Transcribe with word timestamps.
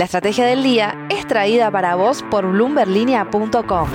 La 0.00 0.06
estrategia 0.06 0.46
del 0.46 0.62
día 0.62 0.96
es 1.10 1.26
traída 1.26 1.70
para 1.70 1.94
vos 1.94 2.24
por 2.30 2.50
bloomberlinia.com. 2.50 3.86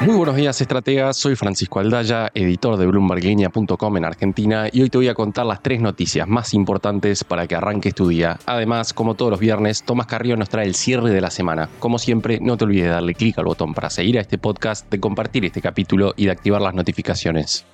Muy 0.00 0.16
buenos 0.16 0.34
días, 0.34 0.60
estrategas. 0.60 1.16
Soy 1.16 1.36
Francisco 1.36 1.78
Aldaya, 1.78 2.32
editor 2.34 2.76
de 2.76 2.86
BloombergLinea.com 2.86 3.96
en 3.96 4.04
Argentina, 4.04 4.66
y 4.72 4.82
hoy 4.82 4.90
te 4.90 4.98
voy 4.98 5.06
a 5.06 5.14
contar 5.14 5.46
las 5.46 5.62
tres 5.62 5.80
noticias 5.80 6.26
más 6.26 6.52
importantes 6.52 7.22
para 7.22 7.46
que 7.46 7.54
arranques 7.54 7.94
tu 7.94 8.08
día. 8.08 8.40
Además, 8.44 8.92
como 8.92 9.14
todos 9.14 9.30
los 9.30 9.38
viernes, 9.38 9.84
Tomás 9.84 10.08
Carrillo 10.08 10.36
nos 10.36 10.48
trae 10.48 10.66
el 10.66 10.74
cierre 10.74 11.10
de 11.10 11.20
la 11.20 11.30
semana. 11.30 11.68
Como 11.78 12.00
siempre, 12.00 12.40
no 12.40 12.56
te 12.56 12.64
olvides 12.64 12.86
de 12.86 12.90
darle 12.90 13.14
clic 13.14 13.38
al 13.38 13.44
botón 13.44 13.72
para 13.72 13.88
seguir 13.88 14.18
a 14.18 14.22
este 14.22 14.36
podcast, 14.36 14.90
de 14.90 14.98
compartir 14.98 15.44
este 15.44 15.62
capítulo 15.62 16.12
y 16.16 16.24
de 16.24 16.32
activar 16.32 16.60
las 16.60 16.74
notificaciones. 16.74 17.64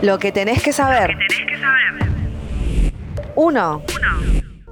Lo 0.00 0.20
que 0.20 0.30
tenés 0.30 0.62
que 0.62 0.72
saber. 0.72 1.16
1. 3.36 3.82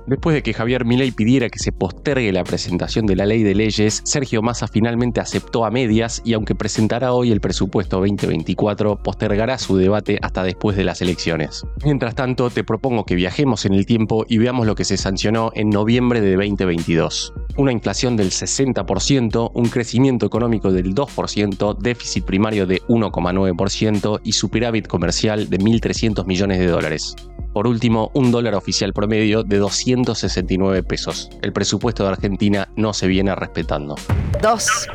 Después 0.07 0.35
de 0.35 0.43
que 0.43 0.53
Javier 0.53 0.85
Milei 0.85 1.13
pidiera 1.13 1.49
que 1.49 1.59
se 1.59 1.73
postergue 1.73 2.31
la 2.31 2.45
presentación 2.45 3.07
de 3.07 3.17
la 3.17 3.25
ley 3.25 3.43
de 3.43 3.55
leyes, 3.55 4.03
Sergio 4.05 4.43
Massa 4.43 4.69
finalmente 4.69 5.21
aceptó 5.21 5.65
a 5.65 5.71
medias 5.71 6.21
y 6.27 6.35
aunque 6.35 6.55
presentará 6.55 7.13
hoy 7.15 7.33
el 7.33 7.41
presupuesto 7.41 8.01
2024, 8.01 9.03
postergará 9.03 9.57
su 9.57 9.79
debate 9.79 10.19
hasta 10.21 10.43
después 10.43 10.77
de 10.77 10.85
las 10.85 11.01
elecciones. 11.01 11.65
Mientras 11.85 12.15
tanto, 12.15 12.51
te 12.51 12.65
propongo 12.65 13.07
que 13.07 13.15
viajemos 13.15 13.65
en 13.65 13.73
el 13.73 13.87
tiempo 13.87 14.27
y 14.29 14.37
veamos 14.37 14.67
lo 14.67 14.75
que 14.75 14.85
se 14.85 14.99
sancionó 14.99 15.51
en 15.55 15.71
noviembre 15.71 16.21
de 16.21 16.37
2022. 16.37 17.33
Una 17.57 17.73
inflación 17.73 18.17
del 18.17 18.31
60%, 18.31 19.53
un 19.55 19.69
crecimiento 19.69 20.27
económico 20.27 20.71
del 20.71 20.95
2%, 20.95 21.79
déficit 21.79 22.25
primario 22.25 22.67
de 22.67 22.83
1,9% 22.89 24.21
y 24.23 24.33
superávit 24.33 24.87
comercial 24.87 25.49
de 25.49 25.59
1.300 25.59 26.27
millones 26.27 26.59
de 26.59 26.67
dólares. 26.67 27.15
Por 27.55 27.69
último, 27.69 28.11
un 28.15 28.33
dólar 28.33 28.57
oficial 28.57 28.93
promedio 28.93 29.45
de 29.45 29.59
269 29.59 30.83
pesos. 30.83 31.31
El 31.41 31.53
presupuesto 31.53 32.03
de 32.03 32.09
Argentina 32.09 32.69
no 32.75 32.93
se 32.93 33.07
viene 33.07 33.33
respetando. 33.37 33.95
2. 34.43 34.89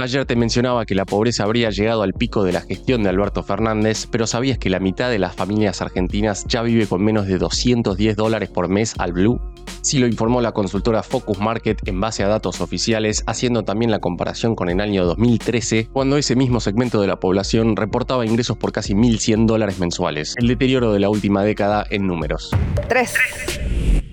Ayer 0.00 0.24
te 0.26 0.36
mencionaba 0.36 0.86
que 0.86 0.94
la 0.94 1.04
pobreza 1.04 1.42
habría 1.42 1.70
llegado 1.70 2.02
al 2.02 2.12
pico 2.12 2.44
de 2.44 2.52
la 2.52 2.60
gestión 2.60 3.02
de 3.02 3.08
Alberto 3.08 3.42
Fernández, 3.42 4.06
pero 4.08 4.28
¿sabías 4.28 4.56
que 4.56 4.70
la 4.70 4.78
mitad 4.78 5.10
de 5.10 5.18
las 5.18 5.34
familias 5.34 5.82
argentinas 5.82 6.44
ya 6.46 6.62
vive 6.62 6.86
con 6.86 7.02
menos 7.02 7.26
de 7.26 7.36
210 7.36 8.14
dólares 8.14 8.48
por 8.48 8.68
mes 8.68 8.94
al 8.98 9.12
Blue? 9.12 9.40
Sí 9.82 9.98
lo 9.98 10.06
informó 10.06 10.40
la 10.40 10.52
consultora 10.52 11.02
Focus 11.02 11.40
Market 11.40 11.86
en 11.88 12.00
base 12.00 12.22
a 12.22 12.28
datos 12.28 12.60
oficiales, 12.60 13.24
haciendo 13.26 13.64
también 13.64 13.90
la 13.90 13.98
comparación 13.98 14.54
con 14.54 14.68
el 14.68 14.80
año 14.80 15.04
2013, 15.04 15.88
cuando 15.92 16.16
ese 16.16 16.36
mismo 16.36 16.60
segmento 16.60 17.00
de 17.00 17.08
la 17.08 17.18
población 17.18 17.74
reportaba 17.74 18.24
ingresos 18.24 18.56
por 18.56 18.70
casi 18.70 18.94
1.100 18.94 19.46
dólares 19.46 19.80
mensuales, 19.80 20.34
el 20.38 20.46
deterioro 20.46 20.92
de 20.92 21.00
la 21.00 21.10
última 21.10 21.42
década 21.42 21.84
en 21.90 22.06
números. 22.06 22.50
3. 22.88 23.14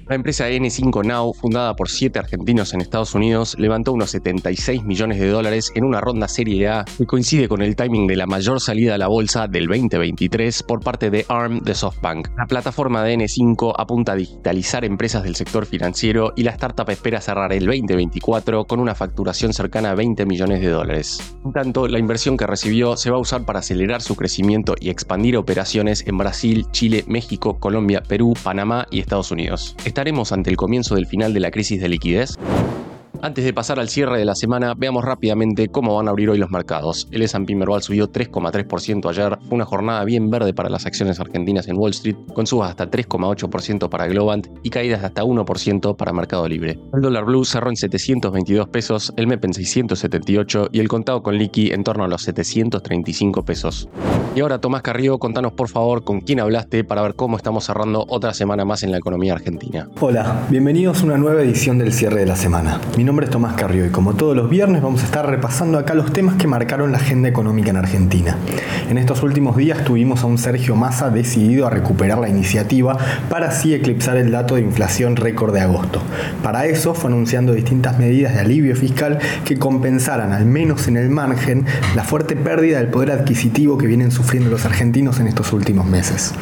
La 0.07 0.13
empresa 0.13 0.47
N5 0.47 1.03
Now, 1.03 1.33
fundada 1.33 1.75
por 1.75 1.89
siete 1.89 2.19
argentinos 2.19 2.75
en 2.75 2.81
Estados 2.81 3.15
Unidos, 3.15 3.55
levantó 3.57 3.91
unos 3.91 4.11
76 4.11 4.83
millones 4.83 5.19
de 5.19 5.29
dólares 5.29 5.71
en 5.73 5.83
una 5.83 5.99
ronda 5.99 6.27
Serie 6.27 6.67
A 6.67 6.85
que 6.95 7.07
coincide 7.07 7.47
con 7.47 7.63
el 7.63 7.75
timing 7.75 8.05
de 8.05 8.15
la 8.15 8.27
mayor 8.27 8.61
salida 8.61 8.93
a 8.93 8.97
la 8.99 9.07
bolsa 9.07 9.47
del 9.47 9.65
2023 9.65 10.61
por 10.61 10.83
parte 10.83 11.09
de 11.09 11.25
ARM 11.27 11.61
de 11.61 11.73
SoftBank. 11.73 12.27
La 12.37 12.45
plataforma 12.45 13.03
de 13.03 13.15
N5 13.17 13.73
apunta 13.75 14.11
a 14.11 14.15
digitalizar 14.15 14.85
empresas 14.85 15.23
del 15.23 15.35
sector 15.35 15.65
financiero 15.65 16.33
y 16.35 16.43
la 16.43 16.51
startup 16.51 16.87
espera 16.91 17.19
cerrar 17.19 17.51
el 17.51 17.65
2024 17.65 18.65
con 18.65 18.79
una 18.79 18.93
facturación 18.93 19.53
cercana 19.53 19.89
a 19.89 19.95
20 19.95 20.27
millones 20.27 20.61
de 20.61 20.69
dólares. 20.69 21.35
En 21.43 21.51
tanto, 21.51 21.87
la 21.87 21.97
inversión 21.97 22.37
que 22.37 22.45
recibió 22.45 22.95
se 22.95 23.09
va 23.09 23.17
a 23.17 23.21
usar 23.21 23.43
para 23.43 23.57
acelerar 23.57 24.03
su 24.03 24.15
crecimiento 24.15 24.75
y 24.79 24.91
expandir 24.91 25.35
operaciones 25.35 26.05
en 26.05 26.19
Brasil, 26.19 26.67
Chile, 26.69 27.03
México, 27.07 27.57
Colombia, 27.59 28.03
Perú, 28.07 28.35
Panamá 28.43 28.85
y 28.91 28.99
Estados 28.99 29.31
Unidos. 29.31 29.75
¿Estaremos 29.95 30.33
ante 30.33 30.49
el 30.49 30.57
comienzo 30.57 30.95
del 30.95 31.05
final 31.05 31.33
de 31.33 31.39
la 31.39 31.51
crisis 31.51 31.79
de 31.79 31.87
liquidez? 31.87 32.31
Antes 33.21 33.45
de 33.45 33.53
pasar 33.53 33.79
al 33.79 33.89
cierre 33.89 34.19
de 34.19 34.25
la 34.25 34.35
semana, 34.35 34.73
veamos 34.75 35.03
rápidamente 35.03 35.69
cómo 35.69 35.95
van 35.95 36.07
a 36.07 36.11
abrir 36.11 36.29
hoy 36.29 36.37
los 36.37 36.51
mercados. 36.51 37.07
El 37.11 37.21
S&P 37.21 37.55
Merval 37.55 37.81
subió 37.81 38.11
3,3% 38.11 39.09
ayer, 39.09 39.37
fue 39.47 39.55
una 39.55 39.65
jornada 39.65 40.03
bien 40.03 40.29
verde 40.29 40.53
para 40.53 40.69
las 40.69 40.85
acciones 40.85 41.19
argentinas 41.19 41.67
en 41.67 41.77
Wall 41.77 41.91
Street, 41.91 42.17
con 42.33 42.45
subas 42.45 42.69
hasta 42.69 42.89
3,8% 42.89 43.89
para 43.89 44.07
Globant 44.07 44.47
y 44.63 44.69
caídas 44.69 45.01
de 45.01 45.07
hasta 45.07 45.23
1% 45.23 45.95
para 45.95 46.13
Mercado 46.13 46.47
Libre. 46.47 46.79
El 46.93 47.01
dólar 47.01 47.25
blue 47.25 47.45
cerró 47.45 47.69
en 47.69 47.75
722 47.75 48.67
pesos, 48.69 49.13
el 49.15 49.27
MEP 49.27 49.45
en 49.45 49.53
678 49.53 50.69
y 50.71 50.79
el 50.79 50.87
contado 50.87 51.23
con 51.23 51.37
liqui 51.37 51.71
en 51.71 51.83
torno 51.83 52.03
a 52.03 52.07
los 52.07 52.23
735 52.23 53.43
pesos. 53.43 53.89
Y 54.35 54.41
ahora 54.41 54.59
Tomás 54.59 54.81
Carrillo, 54.81 55.17
contanos 55.17 55.53
por 55.53 55.69
favor 55.69 56.03
con 56.03 56.19
quién 56.19 56.41
hablaste 56.41 56.83
para 56.83 57.01
ver 57.01 57.15
cómo 57.15 57.37
estamos 57.37 57.65
cerrando 57.65 58.05
otra 58.09 58.33
semana 58.33 58.65
más 58.65 58.83
en 58.83 58.91
la 58.91 58.97
economía 58.97 59.33
argentina. 59.33 59.87
Hola, 60.01 60.45
bienvenidos 60.49 61.01
a 61.01 61.05
una 61.05 61.17
nueva 61.17 61.41
edición 61.41 61.77
del 61.77 61.93
cierre 61.93 62.19
de 62.19 62.25
la 62.25 62.35
semana. 62.35 62.81
Nombre 63.05 63.25
es 63.25 63.31
Tomás 63.31 63.53
Carrillo 63.53 63.85
y 63.85 63.89
como 63.89 64.15
todos 64.15 64.35
los 64.35 64.49
viernes 64.49 64.81
vamos 64.81 65.03
a 65.03 65.05
estar 65.05 65.29
repasando 65.29 65.77
acá 65.77 65.93
los 65.93 66.11
temas 66.11 66.35
que 66.35 66.47
marcaron 66.47 66.91
la 66.91 66.97
agenda 66.97 67.29
económica 67.29 67.69
en 67.69 67.77
Argentina. 67.77 68.35
En 68.89 68.97
estos 68.97 69.21
últimos 69.21 69.55
días 69.55 69.83
tuvimos 69.83 70.23
a 70.23 70.25
un 70.25 70.39
Sergio 70.39 70.75
Massa 70.75 71.11
decidido 71.11 71.67
a 71.67 71.69
recuperar 71.69 72.17
la 72.17 72.29
iniciativa 72.29 72.97
para 73.29 73.49
así 73.49 73.75
eclipsar 73.75 74.17
el 74.17 74.31
dato 74.31 74.55
de 74.55 74.61
inflación 74.61 75.15
récord 75.17 75.53
de 75.53 75.61
agosto. 75.61 76.01
Para 76.41 76.65
eso 76.65 76.95
fue 76.95 77.11
anunciando 77.11 77.53
distintas 77.53 77.99
medidas 77.99 78.33
de 78.33 78.39
alivio 78.39 78.75
fiscal 78.75 79.19
que 79.43 79.59
compensaran, 79.59 80.31
al 80.31 80.45
menos 80.45 80.87
en 80.87 80.97
el 80.97 81.09
margen, 81.09 81.65
la 81.95 82.03
fuerte 82.03 82.35
pérdida 82.35 82.79
del 82.79 82.87
poder 82.87 83.11
adquisitivo 83.11 83.77
que 83.77 83.85
vienen 83.85 84.11
sufriendo 84.11 84.49
los 84.49 84.65
argentinos 84.65 85.19
en 85.19 85.27
estos 85.27 85.53
últimos 85.53 85.85
meses. 85.85 86.33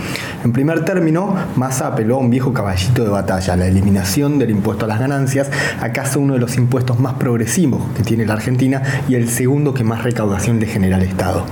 En 0.45 0.53
primer 0.53 0.85
término, 0.85 1.35
Massa 1.57 1.88
apeló 1.88 2.16
a 2.16 2.19
un 2.19 2.30
viejo 2.30 2.53
caballito 2.53 3.03
de 3.03 3.09
batalla, 3.09 3.57
la 3.57 3.68
eliminación 3.68 4.40
del 4.40 4.51
impuesto 4.51 4.85
a 4.85 4.88
las 4.88 5.00
ganancias, 5.00 5.50
acaso 5.81 6.22
uno 6.22 6.35
de 6.35 6.40
los 6.40 6.53
impuestos 6.58 7.00
más 7.00 7.14
progresivos 7.14 7.81
que 7.96 8.03
tiene 8.03 8.25
la 8.25 8.34
Argentina 8.34 8.81
y 9.08 9.16
el 9.16 9.30
segundo 9.30 9.74
que 9.74 9.84
más 9.84 10.03
recaudación 10.03 10.59
le 10.59 10.68
genera 10.68 10.97
al 10.97 11.03
Estado. 11.03 11.46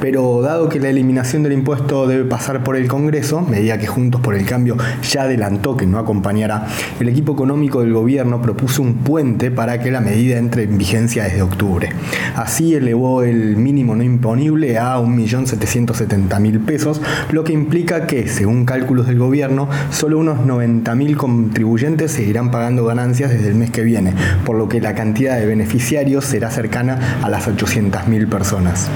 Pero 0.00 0.42
dado 0.42 0.68
que 0.68 0.80
la 0.80 0.88
eliminación 0.88 1.42
del 1.42 1.52
impuesto 1.52 2.06
debe 2.06 2.24
pasar 2.24 2.64
por 2.64 2.76
el 2.76 2.88
Congreso, 2.88 3.40
medida 3.40 3.78
que 3.78 3.86
Juntos 3.86 4.20
por 4.20 4.34
el 4.34 4.44
Cambio 4.46 4.76
ya 5.02 5.22
adelantó 5.22 5.76
que 5.76 5.86
no 5.86 5.98
acompañará, 5.98 6.66
el 7.00 7.08
equipo 7.08 7.32
económico 7.32 7.80
del 7.80 7.92
gobierno 7.92 8.42
propuso 8.42 8.82
un 8.82 8.94
puente 8.96 9.50
para 9.50 9.80
que 9.80 9.90
la 9.90 10.00
medida 10.00 10.38
entre 10.38 10.64
en 10.64 10.78
vigencia 10.78 11.24
desde 11.24 11.42
octubre. 11.42 11.90
Así 12.36 12.74
elevó 12.74 13.22
el 13.22 13.56
mínimo 13.56 13.94
no 13.94 14.02
imponible 14.02 14.78
a 14.78 14.98
1.770.000 14.98 16.64
pesos, 16.64 17.00
lo 17.30 17.44
que 17.44 17.52
implica 17.52 18.06
que, 18.06 18.28
según 18.28 18.64
cálculos 18.64 19.06
del 19.06 19.18
gobierno, 19.18 19.68
solo 19.90 20.18
unos 20.18 20.40
90.000 20.40 21.16
contribuyentes 21.16 22.12
seguirán 22.12 22.50
pagando 22.50 22.84
ganancias 22.84 23.30
desde 23.30 23.48
el 23.48 23.54
mes 23.54 23.70
que 23.70 23.82
viene, 23.82 24.14
por 24.44 24.56
lo 24.56 24.68
que 24.68 24.80
la 24.80 24.94
cantidad 24.94 25.36
de 25.36 25.46
beneficiarios 25.46 26.24
será 26.24 26.50
cercana 26.50 27.18
a 27.22 27.28
las 27.28 27.48
800.000 27.48 28.28
personas. 28.28 28.88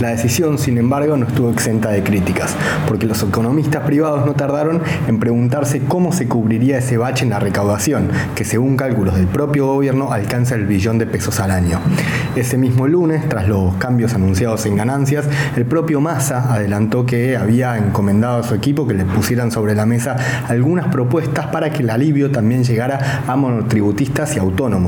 La 0.00 0.08
decisión, 0.08 0.58
sin 0.58 0.78
embargo, 0.78 1.16
no 1.16 1.26
estuvo 1.26 1.50
exenta 1.50 1.90
de 1.90 2.02
críticas, 2.02 2.54
porque 2.88 3.06
los 3.06 3.22
economistas 3.22 3.84
privados 3.84 4.26
no 4.26 4.34
tardaron 4.34 4.82
en 5.08 5.18
preguntarse 5.18 5.80
cómo 5.80 6.12
se 6.12 6.28
cubriría 6.28 6.78
ese 6.78 6.96
bache 6.96 7.24
en 7.24 7.30
la 7.30 7.40
recaudación, 7.40 8.08
que 8.34 8.44
según 8.44 8.76
cálculos 8.76 9.16
del 9.16 9.26
propio 9.26 9.66
gobierno 9.66 10.12
alcanza 10.12 10.54
el 10.54 10.66
billón 10.66 10.98
de 10.98 11.06
pesos 11.06 11.40
al 11.40 11.50
año. 11.50 11.80
Ese 12.34 12.58
mismo 12.58 12.86
lunes, 12.86 13.28
tras 13.28 13.48
los 13.48 13.74
cambios 13.76 14.14
anunciados 14.14 14.66
en 14.66 14.76
ganancias, 14.76 15.26
el 15.56 15.64
propio 15.64 16.00
Massa 16.00 16.52
adelantó 16.52 17.06
que 17.06 17.36
había 17.36 17.76
encomendado 17.78 18.40
a 18.40 18.42
su 18.42 18.54
equipo 18.54 18.86
que 18.86 18.94
le 18.94 19.04
pusieran 19.04 19.50
sobre 19.50 19.74
la 19.74 19.86
mesa 19.86 20.16
algunas 20.48 20.88
propuestas 20.88 21.46
para 21.46 21.70
que 21.70 21.82
el 21.82 21.90
alivio 21.90 22.30
también 22.30 22.64
llegara 22.64 23.22
a 23.26 23.36
monotributistas 23.36 24.36
y 24.36 24.38
autónomos. 24.38 24.85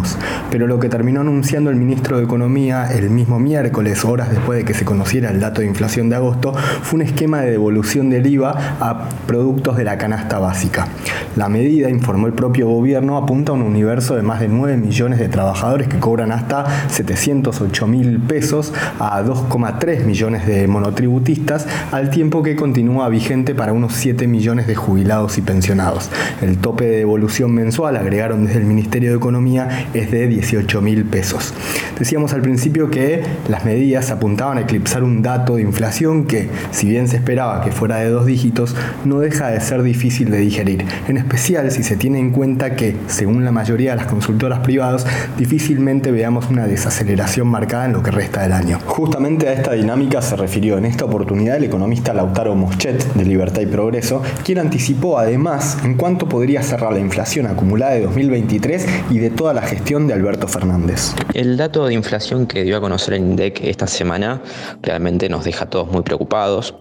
Pero 0.51 0.67
lo 0.67 0.79
que 0.79 0.89
terminó 0.89 1.21
anunciando 1.21 1.71
el 1.71 1.77
ministro 1.77 2.19
de 2.19 2.25
Economía 2.25 2.89
el 2.93 3.11
mismo 3.11 3.39
miércoles, 3.39 4.05
horas 4.05 4.31
después 4.31 4.59
de 4.59 4.65
que 4.65 4.75
se 4.75 4.85
conociera 4.85 5.31
el 5.31 5.41
dato 5.41 5.61
de 5.61 5.67
inflación 5.67 6.09
de 6.09 6.17
agosto, 6.17 6.53
fue 6.83 7.01
un 7.01 7.03
esquema 7.03 7.41
de 7.41 7.51
devolución 7.51 8.11
del 8.11 8.27
IVA 8.27 8.77
a 8.81 9.09
productos 9.27 9.77
de 9.77 9.85
la 9.85 9.99
canasta 9.99 10.39
básica. 10.39 10.89
La 11.37 11.49
medida, 11.49 11.89
informó 11.89 12.27
el 12.27 12.33
propio 12.33 12.69
gobierno, 12.69 13.17
apunta 13.17 13.53
a 13.53 13.55
un 13.55 13.63
universo 13.63 14.17
de 14.17 14.23
más 14.23 14.41
de 14.41 14.49
9 14.49 14.77
millones 14.77 15.19
de 15.19 15.29
trabajadores 15.29 15.89
que 15.89 15.99
cobran 15.99 16.33
hasta 16.33 16.89
708 16.89 17.87
mil 17.87 18.19
pesos 18.21 18.73
a 18.99 19.23
2,3 19.23 20.05
millones 20.05 20.47
de 20.47 20.67
monotributistas, 20.67 21.67
al 21.93 22.11
tiempo 22.11 22.43
que 22.43 22.57
continúa 22.57 23.09
vigente 23.09 23.55
para 23.55 23.73
unos 23.73 23.95
7 23.95 24.27
millones 24.27 24.67
de 24.67 24.75
jubilados 24.75 25.39
y 25.39 25.43
pensionados. 25.43 26.11
El 26.41 26.59
tope 26.59 26.85
de 26.85 26.97
devolución 26.99 27.53
mensual, 27.53 27.97
agregaron 27.97 28.47
desde 28.47 28.61
el 28.61 28.67
Ministerio 28.67 29.11
de 29.11 29.17
Economía, 29.17 29.88
es 29.95 30.11
de 30.11 30.27
18 30.27 30.81
mil 30.83 31.05
pesos. 31.05 31.55
Decíamos 31.99 32.33
al 32.33 32.43
principio 32.43 32.91
que 32.91 33.23
las 33.49 33.65
medidas 33.65 34.11
apuntaban 34.11 34.59
a 34.59 34.63
eclipsar 34.63 35.03
un 35.03 35.23
dato 35.23 35.57
de 35.57 35.63
inflación 35.63 36.27
que, 36.27 36.49
si 36.71 36.89
bien 36.89 37.09
se 37.09 37.17
esperaba 37.17 37.63
que 37.63 37.73
fuera 37.73 37.97
de 37.97 38.11
dos 38.11 38.27
dígitos, 38.27 38.77
no 39.05 39.21
deja 39.21 39.49
de 39.49 39.61
ser 39.61 39.83
difícil 39.83 40.31
de 40.31 40.39
digerir, 40.39 40.85
en 41.09 41.17
especial 41.17 41.71
si 41.71 41.83
se 41.83 41.97
tiene 41.97 42.19
en 42.19 42.31
cuenta 42.31 42.77
que, 42.77 42.97
según 43.07 43.45
la 43.45 43.53
mayoría 43.53 43.93
de 43.93 43.97
las 43.97 44.07
consultoras 44.07 44.61
privadas, 44.61 45.07
difícilmente 45.37 46.11
veamos 46.11 46.49
una 46.51 46.67
desaceleración 46.67 47.49
marcada 47.49 47.87
en 47.87 47.93
lo 47.93 48.03
que 48.03 48.11
resta 48.11 48.43
del 48.43 48.53
año. 48.53 48.79
Justamente 48.87 49.49
a 49.49 49.53
esta 49.53 49.73
dinámica 49.73 50.23
se 50.23 50.37
refirió 50.37 50.79
en 50.79 50.85
esta 50.85 51.05
oportunidad 51.05 51.57
el 51.57 51.65
economista 51.65 52.15
Lautaro 52.15 52.55
Moschet 52.55 53.13
de 53.15 53.25
Libertad 53.25 53.63
y 53.63 53.67
Progreso, 53.67 54.23
quien 54.45 54.59
anticipó 54.59 55.19
además 55.19 55.79
en 55.85 55.95
cuánto 55.95 56.29
podría 56.29 56.63
cerrar 56.63 56.93
la 56.93 56.99
inflación 56.99 57.47
acumulada 57.47 57.93
de 57.93 58.03
2023 58.03 58.87
y 59.11 59.19
de 59.19 59.31
toda 59.31 59.55
la 59.55 59.63
gestión 59.63 59.78
de 59.85 60.13
Alberto 60.13 60.47
Fernández. 60.47 61.15
El 61.35 61.57
dato 61.57 61.87
de 61.87 61.95
inflación 61.95 62.47
que 62.47 62.63
dio 62.63 62.77
a 62.77 62.81
conocer 62.81 63.15
el 63.15 63.21
INDEC 63.21 63.61
esta 63.65 63.87
semana 63.87 64.43
realmente 64.83 65.29
nos 65.29 65.45
deja 65.45 65.65
a 65.65 65.71
todos 65.71 65.91
muy 65.91 66.03
preocupados. 66.03 66.75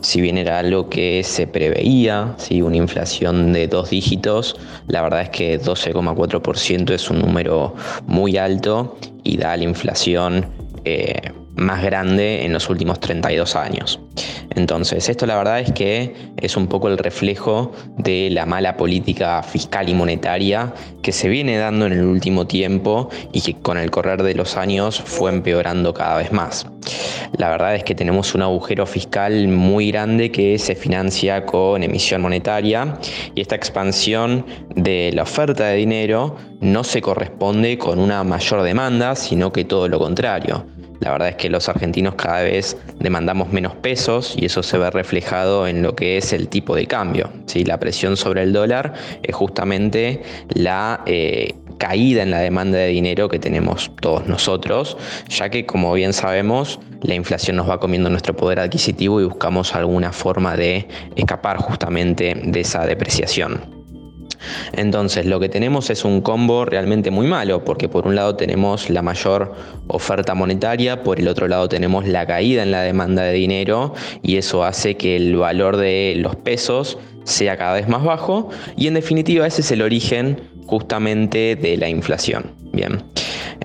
Si 0.00 0.20
bien 0.20 0.38
era 0.38 0.58
algo 0.58 0.88
que 0.88 1.24
se 1.24 1.46
preveía, 1.46 2.36
una 2.62 2.76
inflación 2.76 3.52
de 3.52 3.66
dos 3.66 3.90
dígitos, 3.90 4.56
la 4.86 5.02
verdad 5.02 5.22
es 5.22 5.30
que 5.30 5.60
12,4% 5.60 6.90
es 6.92 7.10
un 7.10 7.20
número 7.20 7.74
muy 8.06 8.36
alto 8.36 8.96
y 9.24 9.38
da 9.38 9.56
la 9.56 9.64
inflación 9.64 10.46
eh, 10.84 11.32
más 11.54 11.82
grande 11.82 12.44
en 12.44 12.52
los 12.52 12.68
últimos 12.68 13.00
32 13.00 13.56
años. 13.56 14.00
Entonces, 14.54 15.08
esto 15.08 15.26
la 15.26 15.36
verdad 15.36 15.60
es 15.60 15.72
que 15.72 16.14
es 16.36 16.56
un 16.56 16.66
poco 16.66 16.88
el 16.88 16.98
reflejo 16.98 17.72
de 17.96 18.28
la 18.30 18.46
mala 18.46 18.76
política 18.76 19.42
fiscal 19.42 19.88
y 19.88 19.94
monetaria 19.94 20.74
que 21.02 21.12
se 21.12 21.28
viene 21.28 21.56
dando 21.56 21.86
en 21.86 21.92
el 21.92 22.04
último 22.04 22.46
tiempo 22.46 23.08
y 23.32 23.40
que 23.40 23.54
con 23.54 23.78
el 23.78 23.90
correr 23.90 24.22
de 24.22 24.34
los 24.34 24.56
años 24.56 25.00
fue 25.00 25.30
empeorando 25.30 25.94
cada 25.94 26.16
vez 26.16 26.32
más. 26.32 26.66
La 27.38 27.48
verdad 27.48 27.74
es 27.74 27.84
que 27.84 27.94
tenemos 27.94 28.34
un 28.34 28.42
agujero 28.42 28.84
fiscal 28.86 29.48
muy 29.48 29.90
grande 29.90 30.30
que 30.30 30.58
se 30.58 30.74
financia 30.74 31.46
con 31.46 31.82
emisión 31.82 32.20
monetaria 32.20 32.98
y 33.34 33.40
esta 33.40 33.54
expansión 33.54 34.44
de 34.74 35.12
la 35.14 35.22
oferta 35.22 35.68
de 35.68 35.76
dinero 35.76 36.36
no 36.60 36.84
se 36.84 37.00
corresponde 37.00 37.78
con 37.78 37.98
una 37.98 38.22
mayor 38.24 38.62
demanda, 38.62 39.16
sino 39.16 39.52
que 39.52 39.64
todo 39.64 39.88
lo 39.88 39.98
contrario. 39.98 40.66
La 41.02 41.10
verdad 41.10 41.30
es 41.30 41.34
que 41.34 41.50
los 41.50 41.68
argentinos 41.68 42.14
cada 42.14 42.42
vez 42.42 42.76
demandamos 43.00 43.52
menos 43.52 43.74
pesos 43.74 44.34
y 44.36 44.44
eso 44.44 44.62
se 44.62 44.78
ve 44.78 44.88
reflejado 44.88 45.66
en 45.66 45.82
lo 45.82 45.96
que 45.96 46.16
es 46.16 46.32
el 46.32 46.46
tipo 46.46 46.76
de 46.76 46.86
cambio. 46.86 47.28
¿sí? 47.46 47.64
La 47.64 47.80
presión 47.80 48.16
sobre 48.16 48.44
el 48.44 48.52
dólar 48.52 48.92
es 49.24 49.34
justamente 49.34 50.22
la 50.50 51.02
eh, 51.06 51.56
caída 51.78 52.22
en 52.22 52.30
la 52.30 52.38
demanda 52.38 52.78
de 52.78 52.86
dinero 52.86 53.28
que 53.28 53.40
tenemos 53.40 53.90
todos 54.00 54.28
nosotros, 54.28 54.96
ya 55.28 55.50
que 55.50 55.66
como 55.66 55.92
bien 55.92 56.12
sabemos, 56.12 56.78
la 57.00 57.16
inflación 57.16 57.56
nos 57.56 57.68
va 57.68 57.80
comiendo 57.80 58.08
nuestro 58.08 58.36
poder 58.36 58.60
adquisitivo 58.60 59.20
y 59.20 59.24
buscamos 59.24 59.74
alguna 59.74 60.12
forma 60.12 60.56
de 60.56 60.86
escapar 61.16 61.56
justamente 61.56 62.40
de 62.44 62.60
esa 62.60 62.86
depreciación. 62.86 63.81
Entonces 64.72 65.26
lo 65.26 65.40
que 65.40 65.48
tenemos 65.48 65.90
es 65.90 66.04
un 66.04 66.20
combo 66.20 66.64
realmente 66.64 67.10
muy 67.10 67.26
malo, 67.26 67.64
porque 67.64 67.88
por 67.88 68.06
un 68.06 68.14
lado 68.14 68.36
tenemos 68.36 68.90
la 68.90 69.02
mayor 69.02 69.54
oferta 69.88 70.34
monetaria, 70.34 71.02
por 71.02 71.18
el 71.18 71.28
otro 71.28 71.48
lado 71.48 71.68
tenemos 71.68 72.06
la 72.06 72.26
caída 72.26 72.62
en 72.62 72.70
la 72.70 72.82
demanda 72.82 73.22
de 73.22 73.32
dinero 73.32 73.94
y 74.22 74.36
eso 74.36 74.64
hace 74.64 74.96
que 74.96 75.16
el 75.16 75.36
valor 75.36 75.76
de 75.76 76.14
los 76.16 76.36
pesos 76.36 76.98
sea 77.24 77.56
cada 77.56 77.74
vez 77.74 77.88
más 77.88 78.04
bajo 78.04 78.50
y 78.76 78.88
en 78.88 78.94
definitiva 78.94 79.46
ese 79.46 79.60
es 79.60 79.70
el 79.70 79.82
origen 79.82 80.40
justamente 80.66 81.56
de 81.56 81.76
la 81.76 81.88
inflación. 81.88 82.52
Bien, 82.72 83.04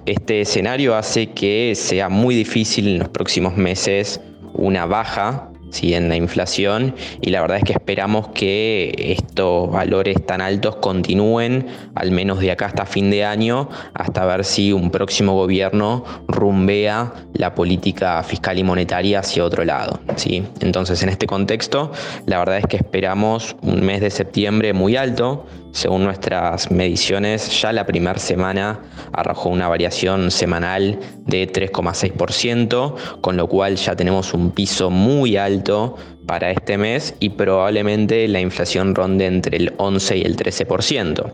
este 0.06 0.42
escenario 0.42 0.96
hace 0.96 1.32
que 1.32 1.74
sea 1.76 2.10
muy 2.10 2.36
difícil 2.36 2.88
en 2.88 3.00
los 3.00 3.10
próximos 3.10 3.56
meses 3.56 4.22
una 4.54 4.86
baja 4.86 5.50
en 5.82 6.10
la 6.10 6.16
inflación 6.16 6.96
y 7.22 7.30
la 7.30 7.42
verdad 7.42 7.58
es 7.58 7.64
que 7.64 7.74
esperamos 7.74 8.30
que 8.30 8.94
estos 8.98 9.70
valores 9.70 10.26
tan 10.26 10.42
altos 10.42 10.78
continúen 10.78 11.68
al 11.94 12.12
menos 12.12 12.40
de 12.40 12.52
acá 12.52 12.68
hasta 12.68 12.86
fin 12.86 13.12
de 13.12 13.26
año 13.26 13.70
hasta 13.94 14.26
ver 14.26 14.44
si 14.44 14.72
un 14.72 14.90
próximo 14.90 15.34
gobierno 15.34 16.04
rumbea 16.28 17.14
la 17.34 17.54
política 17.54 18.24
fiscal 18.24 18.58
y 18.58 18.64
monetaria 18.64 19.20
hacia 19.20 19.44
otro 19.44 19.66
lado. 19.66 20.00
¿sí? 20.16 20.44
Entonces 20.62 21.04
en 21.04 21.10
este 21.10 21.28
contexto 21.28 21.92
la 22.26 22.40
verdad 22.40 22.58
es 22.58 22.66
que 22.66 22.78
esperamos 22.78 23.56
un 23.62 23.86
mes 23.86 24.02
de 24.02 24.10
septiembre 24.10 24.74
muy 24.74 24.96
alto, 24.96 25.46
según 25.78 26.04
nuestras 26.06 26.72
mediciones, 26.72 27.62
ya 27.62 27.72
la 27.72 27.86
primera 27.86 28.18
semana 28.18 28.80
arrojó 29.14 29.50
una 29.50 29.68
variación 29.68 30.32
semanal 30.32 30.98
de 31.28 31.48
3,6%, 31.48 33.22
con 33.22 33.38
lo 33.38 33.48
cual 33.48 33.76
ya 33.76 33.96
tenemos 33.96 34.34
un 34.34 34.50
piso 34.50 34.90
muy 34.90 35.38
alto 35.38 35.96
para 36.26 36.50
este 36.50 36.80
mes 36.80 37.14
y 37.20 37.30
probablemente 37.30 38.28
la 38.28 38.40
inflación 38.40 38.96
ronde 38.96 39.28
entre 39.28 39.58
el 39.58 39.76
11 39.78 40.18
y 40.18 40.24
el 40.24 40.36
13%. 40.36 41.32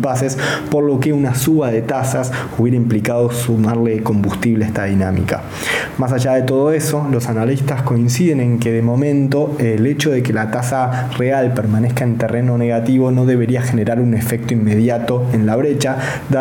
por 0.71 0.85
lo 0.85 1.01
que 1.01 1.13
una 1.13 1.35
suba 1.35 1.71
de 1.71 1.83
tasas 1.83 2.31
hubiera 2.57 2.77
implicado 2.77 3.31
sumarle 3.33 4.03
combustible 4.03 4.65
a 4.65 4.69
esta 4.69 4.85
dinámica. 4.85 5.43
Más 5.99 6.13
allá 6.13 6.35
de 6.35 6.43
todo 6.43 6.73
eso, 6.73 7.07
los 7.11 7.29
analistas 7.29 7.83
coinciden 7.83 8.41
en 8.41 8.59
que 8.61 8.71
de 8.71 8.83
momento 8.83 9.57
el 9.59 9.87
hecho 9.87 10.11
de 10.11 10.23
que 10.23 10.33
la 10.33 10.51
tasa 10.51 11.09
real 11.19 11.53
permanezca 11.53 12.05
en 12.05 12.17
terreno 12.17 12.57
negativo 12.59 13.11
no 13.11 13.27
debería 13.27 13.63
generar 13.63 14.01
un 14.01 14.15
efecto 14.15 14.55
inmediato 14.55 15.27
en 15.33 15.47
la 15.47 15.57
brecha, 15.57 15.97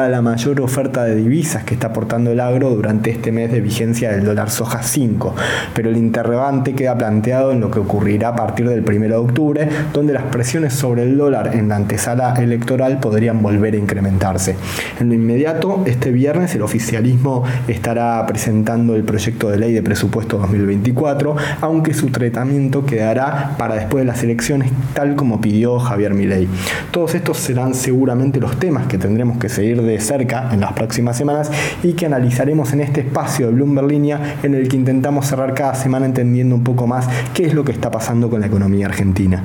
la 0.09 0.21
mayor 0.21 0.61
oferta 0.61 1.03
de 1.03 1.15
divisas 1.15 1.63
que 1.63 1.73
está 1.73 1.87
aportando 1.87 2.31
el 2.31 2.39
agro 2.39 2.69
durante 2.69 3.09
este 3.11 3.31
mes 3.31 3.51
de 3.51 3.61
vigencia 3.61 4.11
del 4.11 4.25
dólar 4.25 4.49
soja 4.49 4.83
5, 4.83 5.35
pero 5.73 5.89
el 5.89 5.97
interrogante 5.97 6.73
queda 6.73 6.97
planteado 6.97 7.51
en 7.51 7.59
lo 7.59 7.71
que 7.71 7.79
ocurrirá 7.79 8.29
a 8.29 8.35
partir 8.35 8.67
del 8.69 8.83
1 8.87 9.07
de 9.07 9.15
octubre, 9.15 9.69
donde 9.93 10.13
las 10.13 10.23
presiones 10.23 10.73
sobre 10.73 11.03
el 11.03 11.17
dólar 11.17 11.55
en 11.55 11.69
la 11.69 11.75
antesala 11.75 12.33
electoral 12.35 12.99
podrían 12.99 13.41
volver 13.41 13.73
a 13.73 13.77
incrementarse. 13.77 14.55
En 14.99 15.09
lo 15.09 15.15
inmediato, 15.15 15.83
este 15.85 16.11
viernes 16.11 16.55
el 16.55 16.61
oficialismo 16.61 17.43
estará 17.67 18.25
presentando 18.25 18.95
el 18.95 19.03
proyecto 19.03 19.49
de 19.49 19.57
ley 19.57 19.73
de 19.73 19.83
presupuesto 19.83 20.37
2024, 20.37 21.35
aunque 21.61 21.93
su 21.93 22.07
tratamiento 22.09 22.85
quedará 22.85 23.55
para 23.57 23.75
después 23.75 24.03
de 24.03 24.05
las 24.05 24.23
elecciones, 24.23 24.71
tal 24.93 25.15
como 25.15 25.41
pidió 25.41 25.79
Javier 25.79 26.13
Milei. 26.13 26.47
Todos 26.91 27.15
estos 27.15 27.37
serán 27.37 27.73
seguramente 27.73 28.39
los 28.39 28.57
temas 28.57 28.87
que 28.87 28.97
tendremos 28.97 29.37
que 29.37 29.49
seguir 29.49 29.81
de 29.81 29.92
cerca 29.99 30.49
en 30.51 30.61
las 30.61 30.73
próximas 30.73 31.17
semanas 31.17 31.51
y 31.83 31.93
que 31.93 32.05
analizaremos 32.05 32.73
en 32.73 32.81
este 32.81 33.01
espacio 33.01 33.47
de 33.47 33.53
Bloomberg 33.53 33.87
Línea 33.87 34.37
en 34.43 34.53
el 34.55 34.67
que 34.67 34.75
intentamos 34.75 35.27
cerrar 35.27 35.53
cada 35.53 35.75
semana 35.75 36.05
entendiendo 36.05 36.55
un 36.55 36.63
poco 36.63 36.87
más 36.87 37.07
qué 37.33 37.45
es 37.45 37.53
lo 37.53 37.63
que 37.63 37.71
está 37.71 37.91
pasando 37.91 38.29
con 38.29 38.41
la 38.41 38.47
economía 38.47 38.87
argentina. 38.87 39.43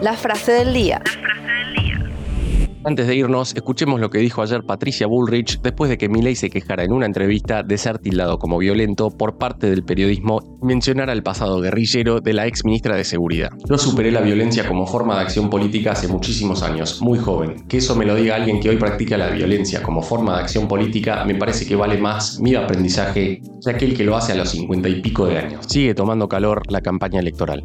La 0.00 0.14
frase 0.14 0.52
del 0.52 0.72
día. 0.72 1.02
Antes 2.82 3.06
de 3.06 3.14
irnos, 3.14 3.54
escuchemos 3.54 4.00
lo 4.00 4.08
que 4.08 4.18
dijo 4.18 4.40
ayer 4.40 4.62
Patricia 4.62 5.06
Bullrich 5.06 5.60
después 5.60 5.90
de 5.90 5.98
que 5.98 6.08
Milei 6.08 6.34
se 6.34 6.48
quejara 6.48 6.82
en 6.82 6.92
una 6.92 7.04
entrevista 7.04 7.62
de 7.62 7.76
ser 7.76 7.98
tildado 7.98 8.38
como 8.38 8.56
violento 8.56 9.10
por 9.10 9.36
parte 9.36 9.68
del 9.68 9.84
periodismo 9.84 10.40
y 10.62 10.64
mencionara 10.64 11.12
el 11.12 11.22
pasado 11.22 11.60
guerrillero 11.60 12.20
de 12.20 12.32
la 12.32 12.46
ex 12.46 12.64
ministra 12.64 12.96
de 12.96 13.04
Seguridad. 13.04 13.50
Yo 13.68 13.76
superé 13.76 14.10
la 14.10 14.22
violencia 14.22 14.66
como 14.66 14.86
forma 14.86 15.16
de 15.16 15.20
acción 15.20 15.50
política 15.50 15.92
hace 15.92 16.08
muchísimos 16.08 16.62
años, 16.62 17.02
muy 17.02 17.18
joven. 17.18 17.66
Que 17.68 17.76
eso 17.76 17.94
me 17.96 18.06
lo 18.06 18.14
diga 18.14 18.36
alguien 18.36 18.60
que 18.60 18.70
hoy 18.70 18.76
practica 18.76 19.18
la 19.18 19.28
violencia 19.28 19.82
como 19.82 20.00
forma 20.00 20.36
de 20.36 20.42
acción 20.44 20.66
política 20.66 21.22
me 21.26 21.34
parece 21.34 21.66
que 21.66 21.76
vale 21.76 21.98
más 21.98 22.40
mi 22.40 22.54
aprendizaje 22.54 23.42
que 23.62 23.70
aquel 23.70 23.94
que 23.94 24.04
lo 24.04 24.16
hace 24.16 24.32
a 24.32 24.36
los 24.36 24.48
cincuenta 24.48 24.88
y 24.88 25.02
pico 25.02 25.26
de 25.26 25.36
años. 25.36 25.66
Sigue 25.68 25.94
tomando 25.94 26.28
calor 26.28 26.62
la 26.68 26.80
campaña 26.80 27.20
electoral. 27.20 27.64